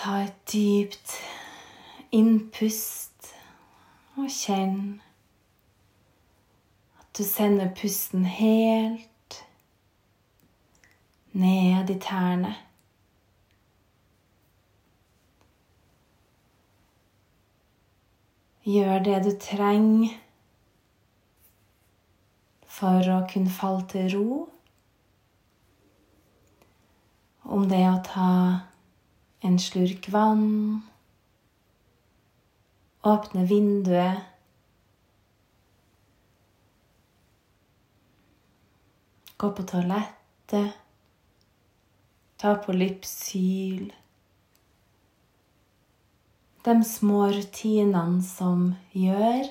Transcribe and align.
Ta 0.00 0.22
et 0.24 0.36
dypt 0.48 1.10
innpust 2.16 3.26
og 4.16 4.30
kjenn 4.32 4.78
at 7.02 7.10
du 7.18 7.20
sender 7.28 7.68
pusten 7.76 8.24
helt 8.24 9.36
ned 11.36 11.92
i 11.92 11.98
tærne. 12.00 12.54
Gjør 18.64 19.04
det 19.04 19.20
du 19.28 19.30
trenger 19.50 20.16
for 22.80 23.12
å 23.18 23.20
kunne 23.34 23.52
falle 23.60 23.84
til 23.92 24.10
ro. 24.16 24.40
Om 27.44 27.68
det 27.68 27.84
er 27.84 27.92
å 27.92 28.02
ta 28.08 28.32
en 29.40 29.58
slurk 29.58 30.08
vann, 30.12 30.82
åpne 33.02 33.46
vinduet 33.48 34.26
Gå 39.40 39.48
på 39.56 39.62
toalettet, 39.64 40.74
ta 42.36 42.50
på 42.60 42.74
Lypsyl 42.76 43.86
De 46.64 46.74
små 46.84 47.22
rutinene 47.32 48.20
som 48.20 48.66
gjør 48.92 49.48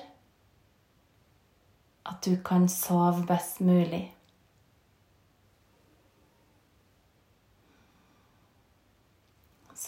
at 2.06 2.22
du 2.22 2.36
kan 2.46 2.68
sove 2.70 3.26
best 3.26 3.58
mulig. 3.66 4.04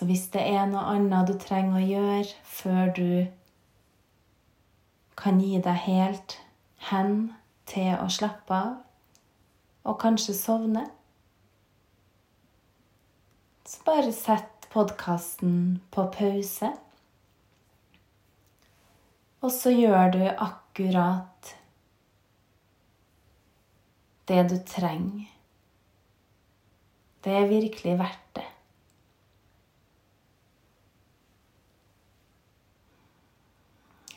Så 0.03 0.07
hvis 0.09 0.25
det 0.35 0.41
er 0.51 0.65
noe 0.67 0.81
annet 0.97 1.29
du 1.29 1.37
trenger 1.39 1.77
å 1.79 1.87
gjøre 1.87 2.47
før 2.51 2.89
du 2.97 3.11
kan 5.15 5.37
gi 5.39 5.61
deg 5.63 5.77
helt 5.85 6.35
hen 6.89 7.13
til 7.71 7.93
å 7.95 8.09
slappe 8.11 8.57
av, 8.57 8.73
og 9.87 10.01
kanskje 10.03 10.35
sovne, 10.35 10.83
så 13.63 13.87
bare 13.87 14.11
sett 14.17 14.67
podkasten 14.75 15.55
på 15.95 16.09
pause. 16.19 16.73
Og 19.39 19.55
så 19.55 19.71
gjør 19.71 20.17
du 20.17 20.25
akkurat 20.33 21.53
det 24.33 24.43
du 24.51 24.59
trenger. 24.67 25.31
Det 27.23 27.39
er 27.45 27.55
virkelig 27.55 28.01
verdt 28.03 28.35
det. 28.41 28.52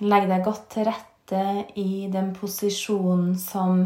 Legg 0.06 0.28
deg 0.30 0.44
godt 0.46 0.68
til 0.70 0.86
rette 0.86 1.44
i 1.82 2.06
den 2.14 2.28
posisjonen 2.38 3.32
som 3.42 3.80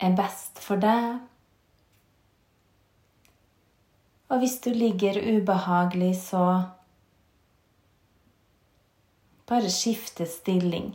er 0.00 0.14
best 0.16 0.62
for 0.64 0.80
deg. 0.80 1.18
Og 4.30 4.38
hvis 4.40 4.56
du 4.64 4.70
ligger 4.70 5.18
ubehagelig, 5.20 6.14
så 6.22 6.62
bare 9.50 9.70
skifte 9.70 10.26
stilling. 10.26 10.94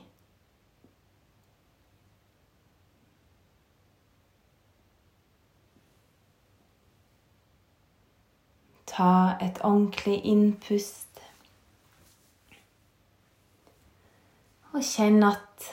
Ta 8.88 9.36
et 9.42 9.60
ordentlig 9.62 10.22
innpust. 10.24 11.05
Og 14.76 14.84
kjenn 14.84 15.24
at 15.24 15.68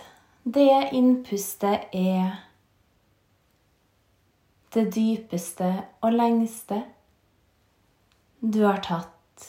det 0.44 0.92
innpustet 0.94 1.90
er 1.98 2.36
det 4.74 4.84
dypeste 4.94 5.70
og 6.06 6.14
lengste 6.14 6.78
du 8.38 8.60
har 8.62 8.78
tatt 8.86 9.48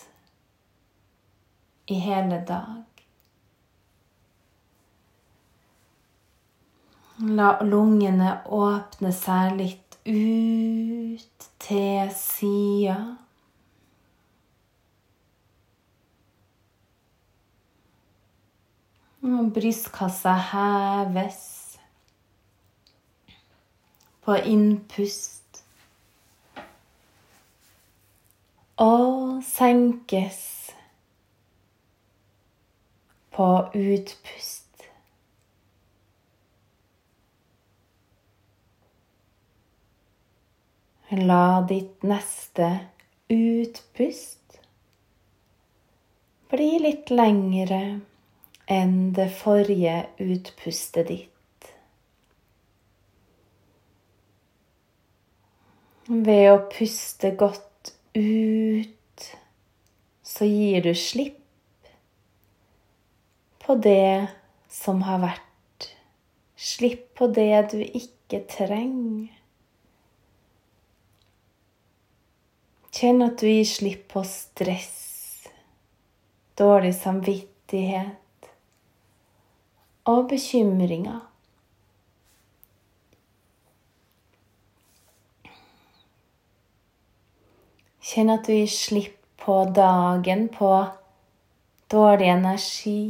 i 1.93 1.99
hele 2.01 2.41
dag. 2.49 3.05
La 7.37 7.51
lungene 7.61 8.39
åpne 8.49 9.13
seg 9.13 9.53
litt 9.61 9.99
ut 10.09 11.49
til 11.61 12.09
sida. 12.17 12.97
Brystkassa 19.23 20.33
heves 20.33 21.77
på 24.21 24.35
innpust. 24.37 25.63
Og 28.83 29.43
senkes 29.47 30.39
på 33.31 33.49
utpust. 33.73 34.87
La 41.13 41.61
ditt 41.69 42.03
neste 42.03 42.71
utpust 43.29 44.57
bli 46.49 46.73
litt 46.81 47.13
lengre 47.13 47.83
enn 48.65 49.13
det 49.13 49.29
forrige 49.35 50.05
utpustet 50.23 51.07
ditt. 51.07 51.29
Ved 56.07 56.49
å 56.51 56.57
puste 56.71 57.31
godt 57.39 57.93
ut, 58.15 59.29
så 60.23 60.47
gir 60.47 60.83
du 60.83 60.91
slipp 60.95 61.39
på 63.63 63.75
det 63.79 64.27
som 64.71 65.03
har 65.07 65.21
vært. 65.23 65.87
Slipp 66.59 67.13
på 67.19 67.29
det 67.31 67.55
du 67.71 67.79
ikke 67.83 68.43
trenger. 68.51 69.31
Kjenn 72.93 73.23
at 73.25 73.39
du 73.41 73.47
gir 73.49 73.65
slipp 73.67 74.03
på 74.13 74.21
stress, 74.27 75.47
dårlig 76.59 76.93
samvittighet 76.99 78.22
og 80.05 80.27
bekymringer. 80.29 81.21
Kjenn 88.03 88.33
at 88.33 88.45
du 88.45 88.51
gir 88.51 88.67
slipp 88.69 89.19
på 89.43 89.55
dagen, 89.75 90.49
på 90.51 90.71
dårlig 91.91 92.27
energi. 92.33 93.03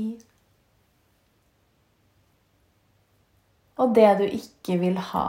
Og 3.82 3.96
det 3.98 4.12
du 4.20 4.28
ikke 4.28 4.78
vil 4.80 5.00
ha. 5.12 5.26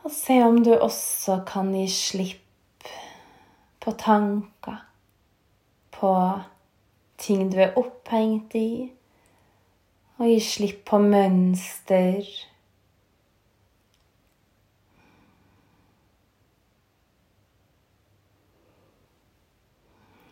Og 0.00 0.14
se 0.16 0.40
om 0.42 0.62
du 0.64 0.72
også 0.74 1.42
kan 1.46 1.68
gi 1.76 1.84
slipp 1.92 2.88
på 3.84 3.92
tanker 4.00 4.49
på 6.00 6.14
ting 7.20 7.50
du 7.52 7.58
er 7.60 7.76
opphengt 7.78 8.56
i, 8.56 8.90
og 10.16 10.28
gi 10.28 10.38
slipp 10.44 10.86
på 10.88 11.00
mønster. 11.04 12.24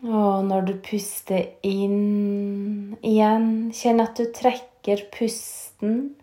Og 0.08 0.44
når 0.46 0.66
du 0.68 0.74
puster 0.84 1.48
inn 1.66 2.96
igjen, 3.02 3.48
kjenn 3.74 4.00
at 4.04 4.16
du 4.16 4.28
trekker 4.32 5.04
pusten 5.12 6.14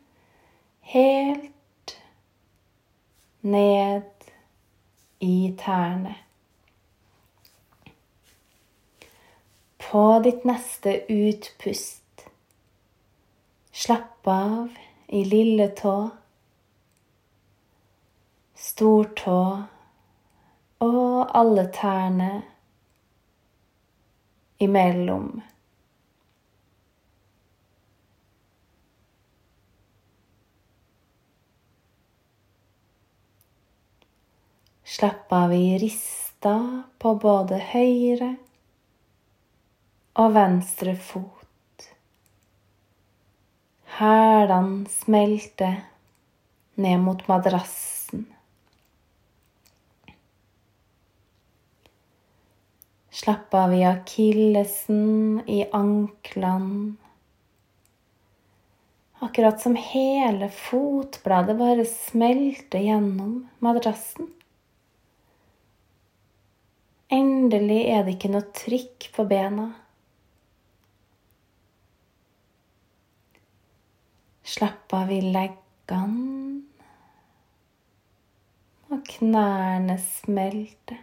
helt 0.94 1.98
ned 3.46 4.30
i 5.20 5.36
tærne. 5.60 6.25
På 9.96 10.20
ditt 10.20 10.44
neste 10.44 11.12
utpust, 11.14 12.26
slapp 13.72 14.28
av 14.28 14.74
i 15.08 15.22
lille 15.24 15.70
tå, 15.72 15.94
stortå 18.60 19.38
og 20.84 21.38
alle 21.40 21.64
tærne 21.78 22.28
imellom. 24.68 25.30
Slapp 34.84 35.32
av 35.40 35.56
i 35.56 35.78
rista 35.88 36.58
på 37.00 37.16
både 37.24 37.64
høyre 37.72 38.36
og 40.16 40.32
venstre 40.36 40.96
fot. 40.96 41.90
Hælene 43.98 44.90
smelter 44.92 45.82
ned 46.76 46.98
mot 47.04 47.24
madrassen. 47.28 48.26
Slapp 53.16 53.54
av 53.56 53.74
i 53.76 53.84
akillesen, 53.88 55.40
i 55.48 55.64
anklene. 55.72 56.96
Akkurat 59.24 59.62
som 59.64 59.78
hele 59.80 60.50
fotbladet 60.52 61.56
bare 61.58 61.86
smelter 61.88 62.84
gjennom 62.84 63.46
madrassen. 63.64 64.28
Endelig 67.16 67.82
er 67.94 68.04
det 68.04 68.18
ikke 68.18 68.34
noe 68.36 68.48
trykk 68.60 69.08
på 69.16 69.26
bena. 69.30 69.72
Slapp 74.56 74.94
av 74.96 75.10
i 75.12 75.18
leggene, 75.20 76.62
og 78.88 79.02
knærne 79.10 79.98
smelter. 80.00 81.02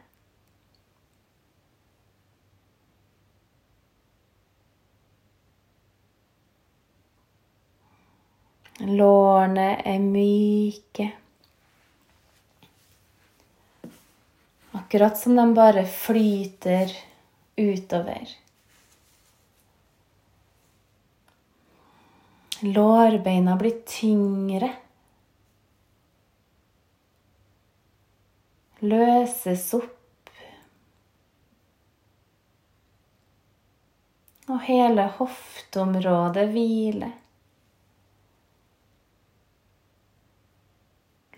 Lårene 8.89 9.67
er 9.85 9.99
myke. 10.01 11.11
Akkurat 14.81 15.21
som 15.21 15.37
de 15.37 15.45
bare 15.61 15.85
flyter 15.85 16.97
utover. 17.61 18.33
Lårbeina 22.63 23.57
blir 23.57 23.81
tyngre. 23.87 24.69
Løses 28.79 29.65
opp. 29.75 30.31
Og 34.47 34.61
hele 34.69 35.09
hofteområdet 35.17 36.45
hviler. 36.55 37.17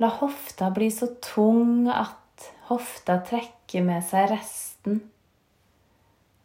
La 0.02 0.10
hofta 0.20 0.68
bli 0.74 0.90
så 0.90 1.08
tung 1.24 1.88
at 1.88 2.50
hofta 2.68 3.20
trekker 3.24 3.84
med 3.86 4.04
seg 4.04 4.28
resten 4.34 5.00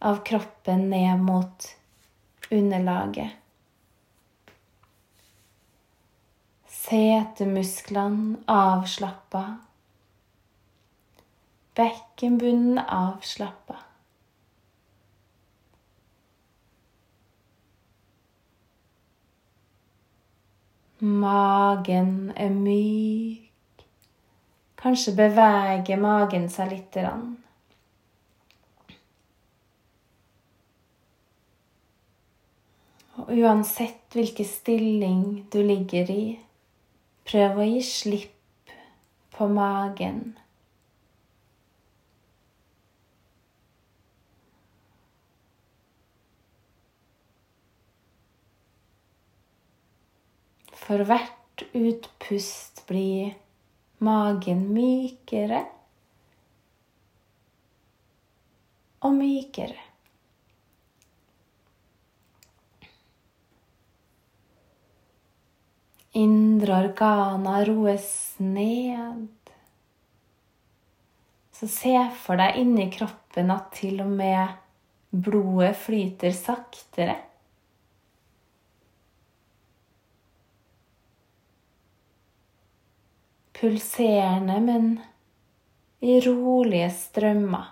av 0.06 0.22
kroppen 0.24 0.88
ned 0.94 1.26
mot 1.28 1.70
underlaget. 2.48 3.39
Setemusklene 6.80 8.38
avslappa. 8.48 9.44
Bekkenbunnen 11.76 12.80
avslappa. 12.80 13.76
Magen 21.00 22.32
er 22.36 22.50
myk. 22.50 23.86
Kanskje 24.80 25.18
beveger 25.20 26.00
magen 26.00 26.50
seg 26.52 26.72
lite 26.72 27.04
grann. 27.04 27.30
Og 33.20 33.32
uansett 33.36 34.16
hvilken 34.16 34.48
stilling 34.48 35.26
du 35.52 35.60
ligger 35.60 36.12
i, 36.12 36.24
prøv 37.30 37.60
å 37.62 37.66
gi 37.68 37.82
slipp 37.86 38.72
på 39.36 39.46
magen. 39.54 40.22
For 50.80 51.06
hvert 51.06 51.68
utpust 51.78 52.82
blir 52.90 53.36
magen 54.02 54.64
mykere 54.74 55.62
og 59.06 59.14
mykere. 59.20 59.89
Indre 66.18 66.78
organer 66.88 67.66
roes 67.70 68.36
ned. 68.38 69.28
Så 71.54 71.68
se 71.68 71.96
for 72.24 72.40
deg 72.40 72.58
inni 72.62 72.88
kroppen 72.94 73.52
at 73.54 73.74
til 73.78 74.00
og 74.02 74.14
med 74.18 74.56
blodet 75.12 75.76
flyter 75.78 76.34
saktere. 76.34 77.20
pulserende, 83.60 84.60
men 84.60 85.00
i 86.00 86.20
rolige 86.24 86.90
strømmer. 86.96 87.66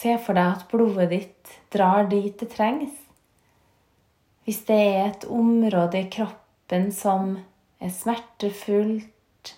Se 0.00 0.16
for 0.24 0.38
deg 0.38 0.56
at 0.56 0.66
blodet 0.70 1.10
ditt 1.12 1.54
drar 1.70 2.08
dit 2.10 2.34
det 2.40 2.48
trengs. 2.54 2.96
Hvis 4.50 4.64
det 4.66 4.76
er 4.82 5.04
et 5.04 5.24
område 5.30 6.00
i 6.02 6.08
kroppen 6.10 6.88
som 6.90 7.36
er 7.78 7.92
smertefullt, 7.94 9.52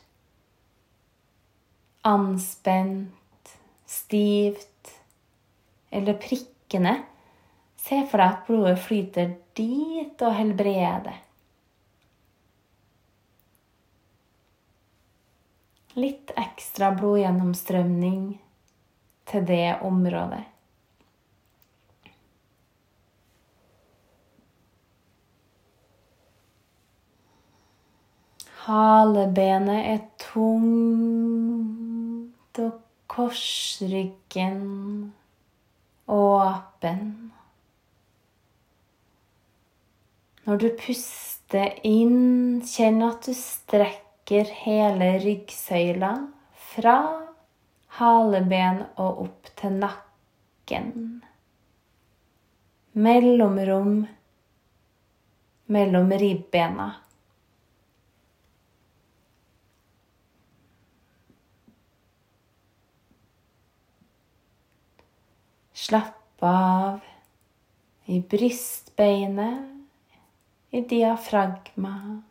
anspent, 2.04 3.54
stivt 3.88 4.92
eller 5.96 6.20
prikkende, 6.20 6.98
Se 7.80 8.02
for 8.04 8.20
deg 8.20 8.28
at 8.28 8.44
blodet 8.46 8.78
flyter 8.84 9.32
dit 9.56 10.20
og 10.22 10.36
helbreder. 10.36 11.16
Litt 15.96 16.37
ekstra 16.37 16.92
blodgjennomstrømning 17.00 18.22
til 19.32 19.49
det 19.49 19.66
området. 19.88 20.51
Halebenet 28.62 29.87
er 29.90 30.02
tungt, 30.23 30.59
og 32.62 32.73
korsryggen 33.11 34.61
åpen. 36.07 37.33
Når 40.47 40.57
du 40.62 40.69
puster 40.78 41.75
inn, 41.87 42.62
kjenn 42.66 43.02
at 43.07 43.26
du 43.26 43.35
strekker 43.35 44.47
hele 44.62 45.11
ryggsøyla 45.26 46.12
fra 46.73 46.97
haleben 47.99 48.83
og 48.97 49.26
opp 49.26 49.52
til 49.59 49.78
nakken. 49.83 50.90
Mellomrom 52.95 53.95
mellom 55.73 56.12
ribbena. 56.23 56.92
Slapp 65.82 66.42
av 66.46 67.00
i 68.04 68.20
brystbeinet 68.20 69.64
i 70.70 70.80
diafragma. 70.80 72.22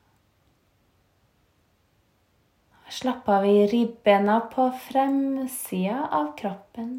Slapp 2.90 3.28
av 3.30 3.46
i 3.46 3.68
ribbena 3.68 4.40
på 4.54 4.72
fremsida 4.88 6.08
av 6.12 6.32
kroppen. 6.40 6.94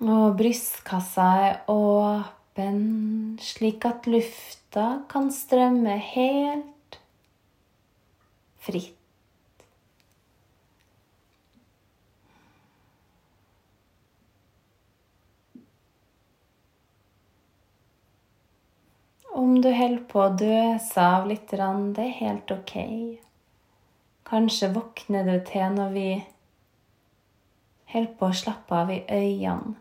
Og 0.00 0.38
brystkassa 0.40 1.32
er 1.44 1.58
åpen, 1.68 2.41
kroppen 2.52 3.38
slik 3.40 3.84
at 3.84 4.06
lufta 4.06 5.02
kan 5.08 5.32
strømme 5.32 5.96
helt 5.98 6.98
fritt. 8.58 8.98
Om 19.34 19.62
du 19.62 19.72
holder 19.72 20.04
på 20.08 20.20
å 20.20 20.34
døse 20.36 21.00
av 21.00 21.26
litt, 21.26 21.48
det 21.50 22.04
er 22.04 22.18
helt 22.20 22.50
ok. 22.50 22.76
Kanskje 24.28 24.72
våkner 24.74 25.24
du 25.24 25.40
til 25.44 25.72
når 25.72 25.90
vi 25.92 26.22
holder 27.92 28.14
på 28.18 28.28
å 28.28 28.36
slappe 28.36 28.76
av 28.76 28.92
i 28.92 29.02
øynene. 29.08 29.74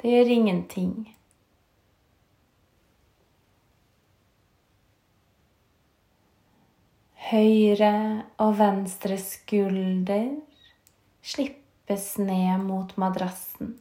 Det 0.00 0.10
gjør 0.10 0.30
ingenting. 0.32 1.19
Høyre 7.28 7.92
og 8.40 8.54
venstre 8.58 9.18
skulder 9.20 10.30
slippes 11.20 12.14
ned 12.18 12.64
mot 12.64 12.96
madrassen. 12.98 13.74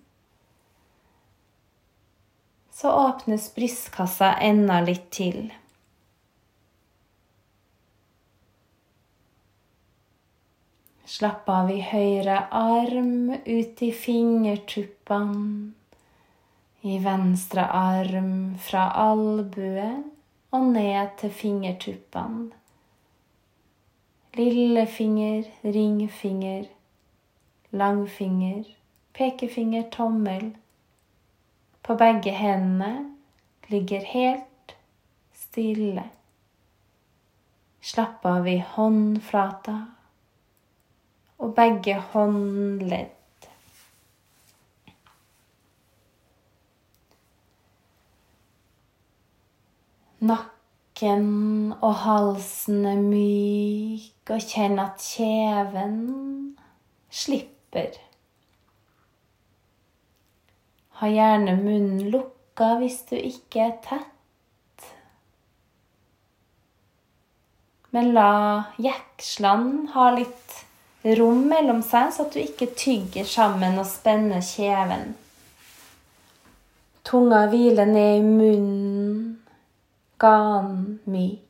Så 2.76 2.92
åpnes 2.92 3.48
brystkassa 3.56 4.34
enda 4.44 4.82
litt 4.84 5.08
til. 5.16 5.50
Slapp 11.10 11.50
av 11.50 11.72
i 11.74 11.80
høyre 11.82 12.44
arm, 12.54 13.34
ut 13.34 13.82
i 13.88 13.90
fingertuppene. 13.96 15.74
I 16.86 17.00
venstre 17.04 17.66
arm 17.76 18.32
fra 18.62 18.86
albue 19.10 19.90
og 20.56 20.72
ned 20.76 21.18
til 21.20 21.34
fingertuppene. 21.42 22.59
Lillefinger, 24.40 25.44
ringfinger, 25.64 26.66
langfinger, 27.72 28.64
pekefinger, 29.14 29.90
tommel. 29.92 30.56
På 31.84 31.96
begge 31.96 32.32
hendene 32.32 33.16
ligger 33.68 34.06
helt 34.06 34.76
stille. 35.36 36.04
Slapp 37.82 38.26
av 38.26 38.48
i 38.48 38.60
håndflata 38.64 39.78
og 41.40 41.56
begge 41.56 41.96
håndledd. 42.12 43.16
Nakken 50.20 51.28
og 51.80 51.94
halsen 52.04 52.84
er 52.86 53.00
myk, 53.00 54.19
og 54.34 54.46
kjenn 54.46 54.80
at 54.82 55.02
kjeven 55.02 55.98
slipper. 57.10 57.98
Ha 61.00 61.08
gjerne 61.08 61.56
munnen 61.60 62.10
lukka 62.12 62.74
hvis 62.82 63.02
du 63.10 63.16
ikke 63.18 63.66
er 63.70 63.76
tett. 63.86 64.88
Men 67.96 68.12
la 68.14 68.32
jekslene 68.78 69.90
ha 69.96 70.10
litt 70.14 70.60
rom 71.18 71.46
mellom 71.50 71.82
seg, 71.82 72.12
så 72.14 72.28
at 72.28 72.36
du 72.36 72.42
ikke 72.44 72.70
tygger 72.78 73.26
sammen 73.26 73.80
og 73.80 73.88
spenner 73.88 74.44
kjeven. 74.46 75.16
Tunga 77.08 77.46
hviler 77.50 77.88
ned 77.90 78.20
i 78.20 78.26
munnen, 78.26 79.22
ganen 80.22 81.00
myk. 81.10 81.49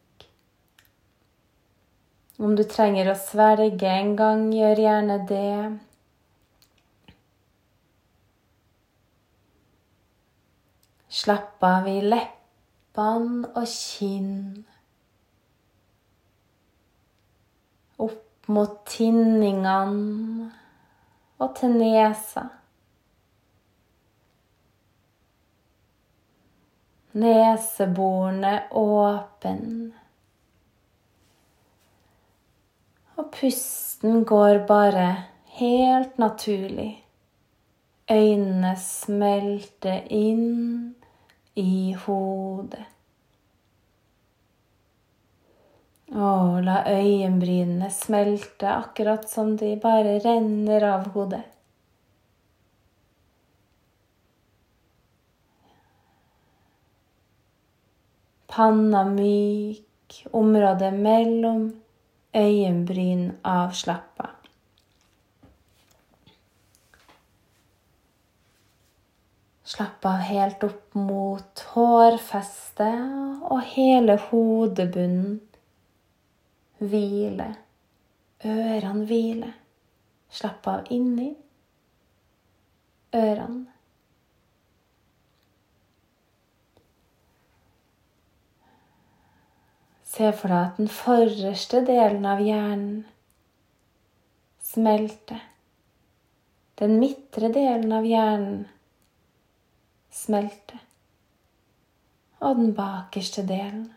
Om 2.39 2.53
du 2.55 2.61
trenger 2.63 3.09
å 3.11 3.17
svelge 3.19 3.89
en 3.91 4.13
gang, 4.15 4.45
gjør 4.55 4.79
gjerne 4.79 5.15
det. 5.27 5.55
Slapp 11.19 11.65
av 11.67 11.89
i 11.91 11.97
leppene 11.99 13.51
og 13.59 13.67
kinn. 13.67 14.31
Opp 18.07 18.47
mot 18.55 18.79
tinningene 18.87 20.49
og 21.43 21.55
til 21.59 21.75
nesa. 21.75 22.47
Neseborene 27.19 28.61
åpen. 28.79 29.98
Og 33.19 33.25
pusten 33.35 34.21
går 34.23 34.61
bare 34.67 35.07
helt 35.59 36.15
naturlig. 36.21 36.93
Øynene 38.09 38.71
smelter 38.79 40.05
inn 40.07 40.95
i 41.59 41.91
hodet. 42.05 42.85
Og 46.15 46.63
la 46.63 46.77
øyenbrynene 46.87 47.89
smelte 47.91 48.71
akkurat 48.71 49.27
som 49.29 49.51
de 49.59 49.73
bare 49.83 50.15
renner 50.23 50.87
av 50.87 51.11
hodet. 51.13 51.43
Panna 58.49 59.03
myk, 59.11 60.23
området 60.33 60.95
mellom 60.95 61.69
øyenbryn 62.35 63.31
avslappa. 63.43 64.29
Slapp 69.69 70.05
av 70.09 70.23
helt 70.25 70.63
opp 70.65 70.95
mot 70.97 71.65
hårfestet 71.73 73.43
og 73.49 73.59
hele 73.75 74.17
hodebunnen 74.29 75.37
hvile. 76.79 77.51
Ørene 78.45 79.05
hvile. 79.05 79.51
Slapp 80.29 80.67
av 80.69 80.89
inni 80.93 81.33
ørene. 83.13 83.78
Se 90.09 90.31
for 90.33 90.49
deg 90.49 90.65
at 90.71 90.79
den 90.81 90.89
forreste 90.89 91.83
delen 91.85 92.25
av 92.25 92.41
hjernen 92.41 93.03
smelter. 94.65 95.43
Den 96.81 96.97
midtre 97.01 97.51
delen 97.53 97.93
av 97.93 98.07
hjernen 98.07 98.63
smelter. 100.09 100.81
Og 102.39 102.57
den 102.57 102.75
bakerste 102.77 103.43
delen 103.45 103.89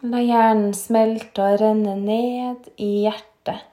La 0.00 0.22
hjernen 0.24 0.72
smelte 0.72 1.44
og 1.44 1.58
renne 1.60 1.92
ned 2.00 2.70
i 2.80 3.02
hjertet. 3.02 3.66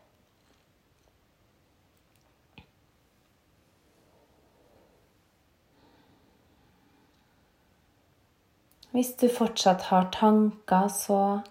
Hvis 8.97 9.11
du 9.21 9.27
fortsatt 9.29 9.83
har 9.91 10.07
tanker, 10.09 10.87
så 10.89 11.41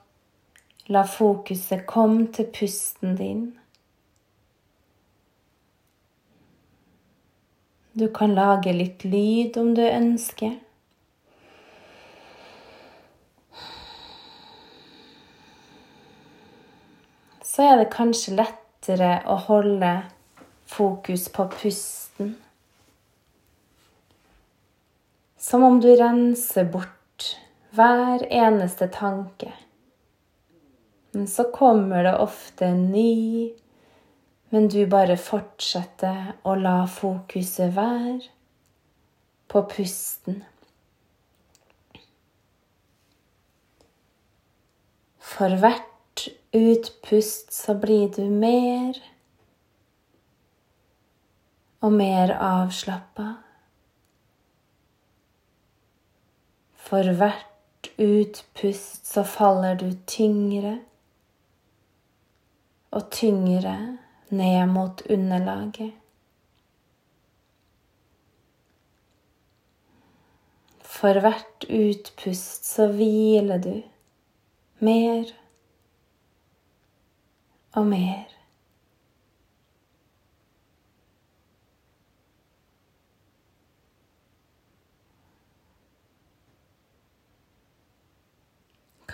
la 0.90 1.04
fokuset 1.06 1.84
komme 1.86 2.24
til 2.34 2.48
pusten 2.50 3.12
din. 3.14 3.44
Du 7.94 8.08
kan 8.10 8.34
lage 8.34 8.74
litt 8.74 9.04
lyd 9.06 9.60
om 9.62 9.76
du 9.78 9.84
ønsker. 9.86 10.56
så 17.56 17.62
er 17.62 17.78
det 17.78 17.92
kanskje 17.94 18.34
lettere 18.36 19.12
å 19.32 19.38
holde 19.46 19.92
fokus 20.68 21.22
på 21.32 21.46
pusten. 21.54 22.34
Som 25.40 25.64
om 25.64 25.78
du 25.80 25.88
renser 25.96 26.68
bort 26.68 26.95
hver 27.76 28.24
eneste 28.32 28.88
tanke. 28.92 29.52
Men 31.12 31.28
så 31.28 31.44
kommer 31.52 32.04
det 32.04 32.16
ofte 32.18 32.66
en 32.66 32.90
ny, 32.92 33.52
men 34.48 34.68
du 34.68 34.82
bare 34.86 35.16
fortsetter 35.16 36.34
å 36.44 36.54
la 36.60 36.82
fokuset 36.90 37.72
være 37.76 38.28
på 39.52 39.62
pusten. 39.70 40.42
For 45.36 45.56
hvert 45.60 46.28
utpust 46.56 47.52
så 47.52 47.74
blir 47.80 48.08
du 48.16 48.24
mer 48.30 49.00
og 51.84 51.92
mer 51.92 52.32
avslappa. 52.36 53.32
For 56.86 57.12
hvert 57.18 57.55
utpust 57.98 59.06
så 59.06 59.24
faller 59.24 59.74
du 59.74 59.90
tyngre 60.06 60.78
og 62.90 63.10
tyngre 63.10 63.96
ned 64.28 64.66
mot 64.66 65.02
underlaget. 65.10 65.92
For 70.80 71.20
hvert 71.20 71.66
utpust 71.68 72.64
så 72.64 72.88
hviler 72.92 73.60
du 73.62 73.74
mer 74.78 75.32
og 77.76 77.86
mer. 77.86 78.35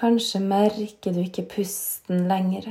Kanskje 0.02 0.40
merker 0.42 1.12
du 1.14 1.20
ikke 1.22 1.44
pusten 1.46 2.24
lenger. 2.26 2.64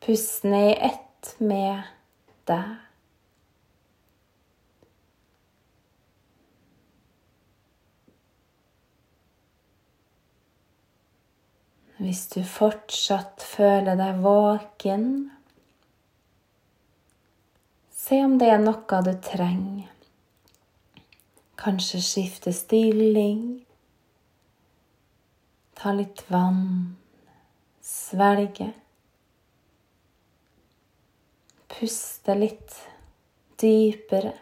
Pusten 0.00 0.54
er 0.56 0.70
i 0.70 0.78
ett 0.88 1.34
med 1.36 1.82
deg. 2.48 2.78
Hvis 12.00 12.26
du 12.32 12.40
fortsatt 12.40 13.44
føler 13.44 14.00
deg 14.00 14.24
våken, 14.24 15.08
se 17.92 18.24
om 18.24 18.40
det 18.40 18.54
er 18.56 18.62
noe 18.64 19.04
du 19.04 19.12
trenger. 19.28 19.90
Kanskje 21.60 22.00
skifte 22.00 22.56
stilling 22.56 23.66
Ta 25.82 25.92
litt 25.92 26.30
vann. 26.30 26.96
Svelge. 27.80 28.66
Puste 31.72 32.34
litt 32.34 32.74
dypere. 33.56 34.34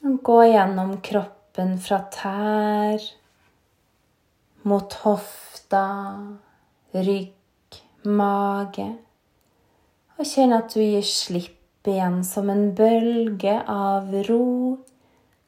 Gå 0.00 0.36
gjennom 0.44 0.94
kroppen 1.04 1.74
fra 1.84 1.98
tær 2.14 3.04
mot 4.64 4.96
hofta, 5.02 5.84
rygg, 6.96 7.76
mage. 8.08 8.86
Og 10.16 10.30
kjenn 10.30 10.56
at 10.56 10.72
du 10.72 10.80
gir 10.80 11.04
slipp 11.04 11.92
igjen 11.92 12.22
som 12.24 12.48
en 12.48 12.70
bølge 12.78 13.58
av 13.68 14.08
ro 14.30 14.48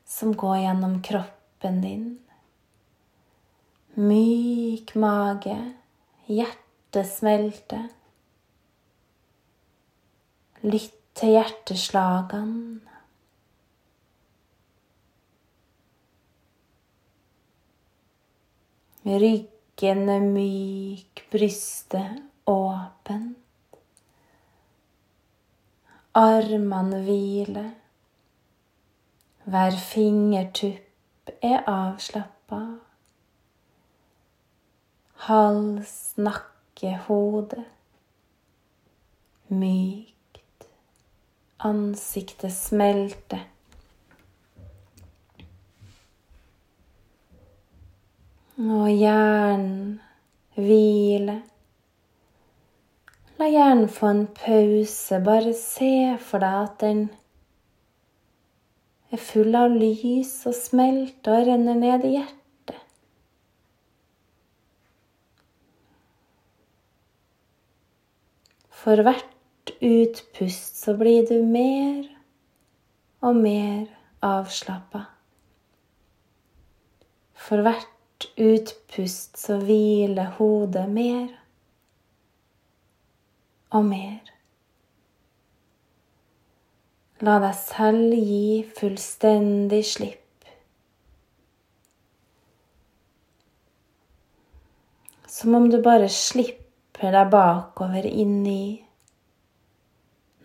som 0.05 0.37
går 0.37 0.61
gjennom 0.67 1.01
kroppen 1.09 1.81
din. 1.81 2.07
Myk 3.97 4.97
mage, 4.99 5.55
hjertet 6.27 7.07
smelter. 7.07 7.85
Lytt 10.67 10.97
til 11.15 11.37
hjerteslagene. 11.37 12.81
Ryggen 19.07 20.09
er 20.11 20.27
myk, 20.27 21.23
brystet 21.31 22.19
åpent. 22.51 23.79
Armene 26.19 26.99
hviler. 27.07 27.71
Hver 29.45 29.79
fingertupp 29.93 31.31
er 31.43 31.63
avslappa 31.71 32.61
hals, 35.27 36.15
nakke, 36.17 36.97
hode. 37.07 37.65
Mykt. 39.49 40.69
Ansiktet 41.65 42.53
smelter. 42.53 43.47
Og 48.59 48.87
hjernen 48.93 49.99
hvile. 50.55 51.41
La 53.41 53.51
hjernen 53.51 53.89
få 53.91 54.13
en 54.13 54.25
pause. 54.37 55.19
Bare 55.25 55.57
se 55.59 55.93
for 56.23 56.45
deg 56.45 56.61
at 56.69 56.79
den 56.85 57.05
er 59.11 59.21
full 59.33 59.57
av 59.59 59.75
lys 59.75 60.37
og 60.49 60.55
smelter 60.59 61.41
og 61.41 61.49
renner 61.49 61.79
ned 61.81 62.07
i 62.07 62.17
hjertet. 62.19 62.44
For 68.85 69.01
hvert 69.01 69.71
utpust 69.81 70.77
så 70.77 70.93
blir 71.01 71.23
du 71.25 71.39
mer 71.49 72.05
og 73.25 73.39
mer 73.41 73.87
avslappa. 74.21 75.07
For 77.47 77.65
hvert 77.65 78.27
utpust 78.37 79.39
så 79.41 79.57
hviler 79.63 80.35
hodet 80.37 80.85
mer 80.93 81.31
og 83.73 83.87
mer. 83.89 84.35
La 87.25 87.39
deg 87.41 87.57
selv 87.57 88.19
gi 88.19 88.67
fullstendig 88.77 89.81
slipp. 89.95 90.21
Som 95.25 95.57
om 95.57 95.71
du 95.73 95.81
bare 95.81 96.13
slipper 96.13 96.64
slipper 97.05 97.19
deg 97.19 97.31
bakover 97.33 98.07
inn 98.09 98.47
i 98.49 98.81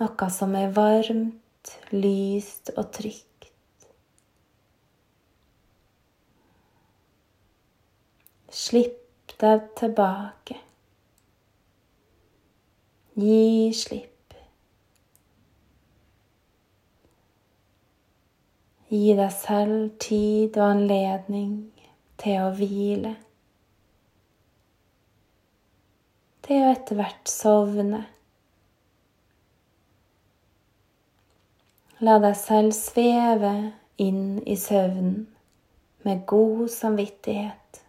noe 0.01 0.27
som 0.27 0.55
er 0.59 0.73
varmt, 0.75 1.69
lyst 1.95 2.71
og 2.75 2.89
trygt. 2.91 3.85
Slipp 8.51 9.31
deg 9.39 9.69
tilbake. 9.79 10.57
Gi 13.15 13.71
slipp. 13.71 14.35
Gi 18.91 19.15
deg 19.15 19.31
selv 19.31 19.95
tid 20.03 20.59
og 20.59 20.67
anledning 20.73 21.57
til 22.19 22.43
å 22.43 22.53
hvile. 22.59 23.15
Til 26.49 26.63
å 26.65 26.69
etter 26.73 26.97
hvert 26.97 27.29
sovne. 27.29 27.99
La 32.01 32.15
deg 32.23 32.37
selv 32.39 32.73
sveve 32.73 33.51
inn 34.01 34.39
i 34.49 34.55
søvnen 34.57 35.27
med 36.07 36.23
god 36.31 36.71
samvittighet. 36.73 37.81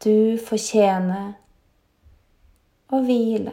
Du 0.00 0.40
fortjener 0.40 1.34
å 2.88 3.02
hvile. 3.04 3.52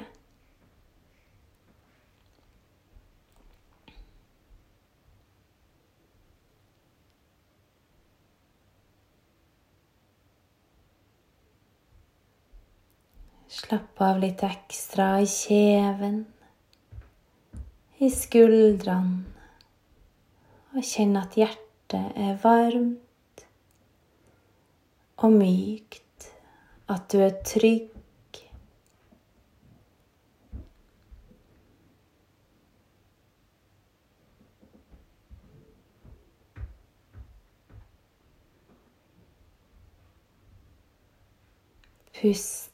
Slapp 13.70 14.02
av 14.02 14.18
litt 14.18 14.40
ekstra 14.42 15.20
i 15.22 15.28
kjeven, 15.30 16.24
i 18.02 18.08
skuldrene, 18.10 19.20
og 20.74 20.88
kjenn 20.90 21.14
at 21.20 21.38
hjertet 21.38 22.18
er 22.18 22.40
varmt 22.42 23.44
og 25.22 25.38
mykt, 25.38 26.32
at 26.90 27.06
du 27.14 27.22
er 27.22 27.38
trygg 27.46 27.94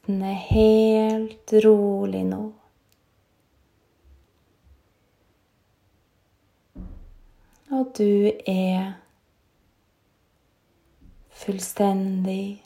Pusten 0.06 0.22
er 0.22 0.34
helt 0.34 1.52
rolig 1.64 2.20
nå. 2.24 2.52
Og 7.74 7.90
du 7.98 8.30
er 8.46 8.92
fullstendig 11.34 12.62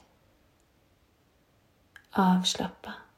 avslappa. 2.12 3.09